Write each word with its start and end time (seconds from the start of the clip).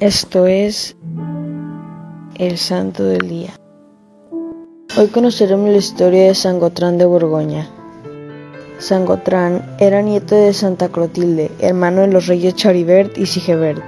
Esto 0.00 0.48
es 0.48 0.96
el 2.34 2.58
Santo 2.58 3.04
del 3.04 3.28
Día. 3.28 3.54
Hoy 4.98 5.06
conoceremos 5.06 5.70
la 5.70 5.76
historia 5.76 6.24
de 6.24 6.34
San 6.34 6.58
Gotrán 6.58 6.98
de 6.98 7.04
Borgoña. 7.04 7.68
San 8.78 9.06
Gotrán 9.06 9.76
era 9.78 10.02
nieto 10.02 10.34
de 10.34 10.52
Santa 10.52 10.88
Clotilde, 10.88 11.52
hermano 11.60 12.00
de 12.00 12.08
los 12.08 12.26
reyes 12.26 12.56
Charibert 12.56 13.16
y 13.16 13.26
Sigebert. 13.26 13.84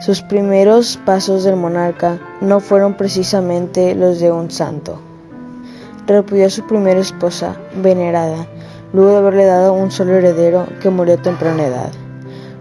Sus 0.00 0.20
primeros 0.20 0.98
pasos 1.06 1.44
del 1.44 1.54
monarca 1.54 2.18
no 2.40 2.58
fueron 2.58 2.96
precisamente 2.96 3.94
los 3.94 4.18
de 4.18 4.32
un 4.32 4.50
santo. 4.50 5.00
Repudió 6.08 6.46
a 6.46 6.50
su 6.50 6.66
primera 6.66 6.98
esposa, 6.98 7.56
venerada, 7.80 8.48
luego 8.92 9.12
de 9.12 9.18
haberle 9.18 9.44
dado 9.44 9.74
un 9.74 9.92
solo 9.92 10.14
heredero 10.14 10.66
que 10.82 10.90
murió 10.90 11.14
a 11.14 11.22
temprana 11.22 11.66
edad. 11.66 11.92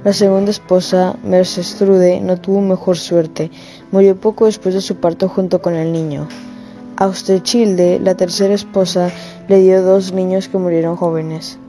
La 0.01 0.13
segunda 0.13 0.49
esposa, 0.49 1.17
Mercestrude, 1.23 2.21
no 2.21 2.39
tuvo 2.39 2.61
mejor 2.61 2.97
suerte, 2.97 3.51
murió 3.91 4.15
poco 4.15 4.45
después 4.45 4.73
de 4.73 4.79
su 4.79 4.95
parto 4.95 5.27
junto 5.27 5.61
con 5.61 5.75
el 5.75 5.91
niño. 5.91 6.25
Austrechilde, 6.95 7.99
la 8.01 8.15
tercera 8.15 8.53
esposa, 8.53 9.11
le 9.49 9.59
dio 9.59 9.83
dos 9.83 10.13
niños 10.13 10.47
que 10.47 10.57
murieron 10.57 10.95
jóvenes. 10.95 11.59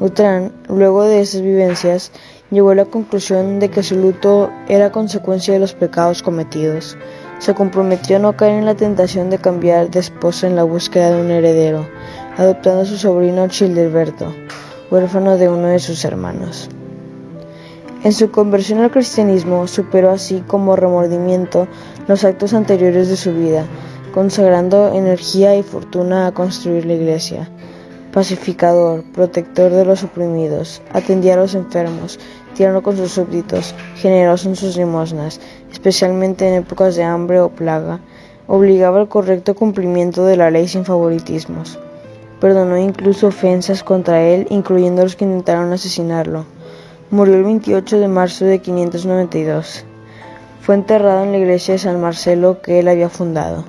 Utrán, 0.00 0.52
luego 0.68 1.04
de 1.04 1.20
esas 1.20 1.42
vivencias, 1.42 2.10
llegó 2.50 2.70
a 2.70 2.74
la 2.74 2.86
conclusión 2.86 3.60
de 3.60 3.70
que 3.70 3.84
su 3.84 3.94
luto 3.94 4.50
era 4.66 4.90
consecuencia 4.90 5.54
de 5.54 5.60
los 5.60 5.72
pecados 5.72 6.24
cometidos. 6.24 6.98
Se 7.38 7.54
comprometió 7.54 8.16
a 8.16 8.18
no 8.18 8.36
caer 8.36 8.58
en 8.58 8.66
la 8.66 8.74
tentación 8.74 9.30
de 9.30 9.38
cambiar 9.38 9.88
de 9.88 10.00
esposa 10.00 10.48
en 10.48 10.56
la 10.56 10.64
búsqueda 10.64 11.12
de 11.12 11.20
un 11.20 11.30
heredero, 11.30 11.86
adoptando 12.36 12.80
a 12.80 12.86
su 12.86 12.96
sobrino 12.96 13.46
Childeberto, 13.46 14.34
huérfano 14.90 15.36
de 15.38 15.48
uno 15.48 15.68
de 15.68 15.78
sus 15.78 16.04
hermanos. 16.04 16.68
En 18.04 18.12
su 18.12 18.32
conversión 18.32 18.80
al 18.80 18.90
cristianismo 18.90 19.68
superó 19.68 20.10
así 20.10 20.42
como 20.44 20.74
remordimiento 20.74 21.68
los 22.08 22.24
actos 22.24 22.52
anteriores 22.52 23.08
de 23.08 23.16
su 23.16 23.32
vida, 23.32 23.64
consagrando 24.12 24.92
energía 24.92 25.54
y 25.54 25.62
fortuna 25.62 26.26
a 26.26 26.32
construir 26.32 26.84
la 26.84 26.94
iglesia. 26.94 27.48
Pacificador, 28.12 29.04
protector 29.14 29.70
de 29.70 29.84
los 29.84 30.02
oprimidos, 30.02 30.82
atendía 30.92 31.34
a 31.34 31.36
los 31.36 31.54
enfermos, 31.54 32.18
tierno 32.54 32.82
con 32.82 32.96
sus 32.96 33.12
súbditos, 33.12 33.72
generoso 33.94 34.48
en 34.48 34.56
sus 34.56 34.76
limosnas, 34.76 35.40
especialmente 35.70 36.48
en 36.48 36.54
épocas 36.54 36.96
de 36.96 37.04
hambre 37.04 37.38
o 37.38 37.50
plaga, 37.50 38.00
obligaba 38.48 38.98
al 38.98 39.08
correcto 39.08 39.54
cumplimiento 39.54 40.26
de 40.26 40.36
la 40.36 40.50
ley 40.50 40.66
sin 40.66 40.84
favoritismos. 40.84 41.78
Perdonó 42.40 42.76
incluso 42.78 43.28
ofensas 43.28 43.84
contra 43.84 44.22
él, 44.22 44.48
incluyendo 44.50 45.04
los 45.04 45.14
que 45.14 45.24
intentaron 45.24 45.72
asesinarlo. 45.72 46.44
Murió 47.12 47.34
el 47.34 47.44
28 47.44 47.98
de 47.98 48.08
marzo 48.08 48.46
de 48.46 48.60
592. 48.60 49.84
Fue 50.62 50.74
enterrado 50.74 51.24
en 51.24 51.32
la 51.32 51.38
iglesia 51.38 51.74
de 51.74 51.78
San 51.78 52.00
Marcelo 52.00 52.62
que 52.62 52.80
él 52.80 52.88
había 52.88 53.10
fundado. 53.10 53.66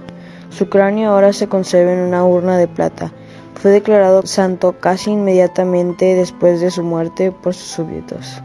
Su 0.50 0.70
cráneo 0.70 1.12
ahora 1.12 1.34
se 1.34 1.50
conserva 1.50 1.92
en 1.92 2.00
una 2.00 2.24
urna 2.24 2.58
de 2.58 2.70
plata. 2.70 3.12
Fue 3.56 3.72
declarado 3.72 4.26
santo 4.26 4.80
casi 4.80 5.12
inmediatamente 5.12 6.16
después 6.16 6.62
de 6.62 6.72
su 6.72 6.84
muerte 6.84 7.34
por 7.34 7.54
sus 7.54 7.68
súbditos. 7.68 8.42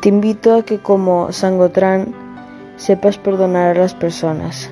Te 0.00 0.10
invito 0.10 0.54
a 0.54 0.62
que 0.62 0.78
como 0.78 1.32
San 1.32 1.58
Gotrán 1.58 2.14
sepas 2.76 3.18
perdonar 3.18 3.76
a 3.76 3.80
las 3.80 3.94
personas. 3.94 4.70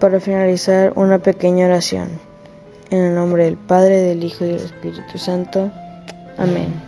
Para 0.00 0.18
finalizar, 0.18 0.92
una 0.96 1.20
pequeña 1.20 1.66
oración. 1.66 2.08
En 2.90 2.98
el 2.98 3.14
nombre 3.14 3.44
del 3.44 3.56
Padre, 3.56 4.00
del 4.00 4.24
Hijo 4.24 4.44
y 4.44 4.48
del 4.48 4.56
Espíritu 4.56 5.18
Santo. 5.18 5.70
Amén. 6.36 6.87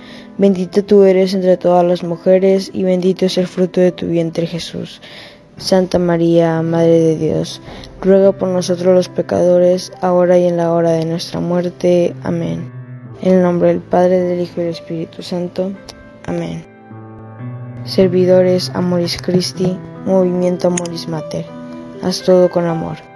Bendita 0.41 0.81
tú 0.81 1.03
eres 1.03 1.35
entre 1.35 1.55
todas 1.55 1.85
las 1.85 2.03
mujeres 2.03 2.71
y 2.73 2.81
bendito 2.81 3.27
es 3.27 3.37
el 3.37 3.45
fruto 3.45 3.79
de 3.79 3.91
tu 3.91 4.07
vientre 4.07 4.47
Jesús. 4.47 4.99
Santa 5.57 5.99
María, 5.99 6.63
Madre 6.63 6.99
de 6.99 7.15
Dios, 7.15 7.61
ruega 8.01 8.31
por 8.31 8.49
nosotros 8.49 8.95
los 8.95 9.07
pecadores, 9.07 9.93
ahora 10.01 10.39
y 10.39 10.47
en 10.47 10.57
la 10.57 10.73
hora 10.73 10.93
de 10.93 11.05
nuestra 11.05 11.39
muerte. 11.39 12.15
Amén. 12.23 12.71
En 13.21 13.35
el 13.35 13.43
nombre 13.43 13.67
del 13.67 13.81
Padre, 13.81 14.17
del 14.17 14.41
Hijo 14.41 14.61
y 14.61 14.63
del 14.63 14.73
Espíritu 14.73 15.21
Santo. 15.21 15.73
Amén. 16.25 16.65
Servidores 17.85 18.71
Amoris 18.73 19.21
Christi, 19.21 19.77
Movimiento 20.07 20.69
Amoris 20.69 21.07
Mater. 21.07 21.45
Haz 22.01 22.23
todo 22.23 22.49
con 22.49 22.65
amor. 22.65 23.10